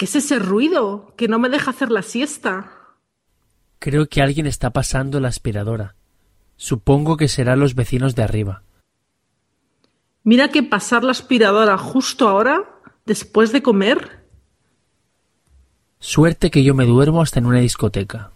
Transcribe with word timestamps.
¿Qué 0.00 0.06
es 0.06 0.16
ese 0.16 0.38
ruido 0.38 1.12
que 1.18 1.28
no 1.28 1.38
me 1.38 1.50
deja 1.50 1.72
hacer 1.72 1.90
la 1.90 2.00
siesta? 2.00 2.72
Creo 3.78 4.08
que 4.08 4.22
alguien 4.22 4.46
está 4.46 4.70
pasando 4.70 5.20
la 5.20 5.28
aspiradora. 5.28 5.94
Supongo 6.56 7.18
que 7.18 7.28
serán 7.28 7.60
los 7.60 7.74
vecinos 7.74 8.14
de 8.14 8.22
arriba. 8.22 8.62
Mira 10.24 10.48
que 10.48 10.62
pasar 10.62 11.04
la 11.04 11.10
aspiradora 11.10 11.76
justo 11.76 12.30
ahora, 12.30 12.80
después 13.04 13.52
de 13.52 13.60
comer. 13.60 14.24
Suerte 15.98 16.50
que 16.50 16.64
yo 16.64 16.74
me 16.74 16.86
duermo 16.86 17.20
hasta 17.20 17.38
en 17.38 17.44
una 17.44 17.60
discoteca. 17.60 18.32